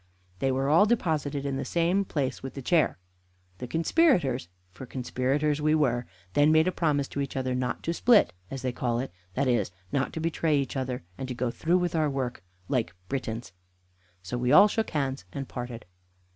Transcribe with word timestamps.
They 0.39 0.51
were 0.51 0.67
all 0.67 0.87
deposited 0.87 1.45
in 1.45 1.57
the 1.57 1.63
same 1.63 2.03
place 2.05 2.41
with 2.41 2.55
the 2.55 2.61
chair. 2.63 2.97
The 3.59 3.67
conspirators 3.67 4.47
(for 4.71 4.87
conspirators 4.87 5.61
we 5.61 5.75
were) 5.75 6.07
then 6.33 6.51
made 6.51 6.67
a 6.67 6.71
promise 6.71 7.07
to 7.09 7.21
each 7.21 7.37
other 7.37 7.53
not 7.53 7.83
to 7.83 7.93
split, 7.93 8.33
as 8.49 8.63
they 8.63 8.71
call 8.71 8.97
it 8.97 9.11
that 9.35 9.47
is, 9.47 9.69
not 9.91 10.11
to 10.13 10.19
betray 10.19 10.57
each 10.57 10.75
other, 10.75 11.03
and 11.19 11.27
to 11.27 11.35
go 11.35 11.51
through 11.51 11.77
with 11.77 11.95
our 11.95 12.09
work 12.09 12.43
like 12.67 12.95
Britons; 13.09 13.51
so 14.23 14.39
we 14.39 14.51
all 14.51 14.67
shook 14.67 14.89
hands 14.89 15.23
and 15.33 15.47
parted. 15.47 15.85